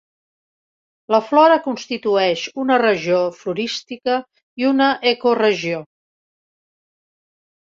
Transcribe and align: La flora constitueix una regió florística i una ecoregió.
La 1.15 1.19
flora 1.25 1.57
constitueix 1.65 2.45
una 2.63 2.77
regió 2.83 3.19
florística 3.41 4.17
i 4.63 4.69
una 4.71 4.89
ecoregió. 5.13 5.85